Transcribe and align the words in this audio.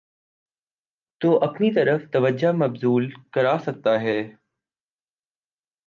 تواپنی 1.21 1.71
طرف 1.73 2.01
توجہ 2.11 2.51
مبذول 2.51 3.09
کراسکتاہے۔ 3.31 4.19